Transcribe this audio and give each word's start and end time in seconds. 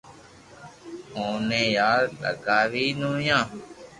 اوئي 1.17 1.61
پار 1.77 2.01
لاگاوئي 2.21 2.87
نويا 2.99 3.39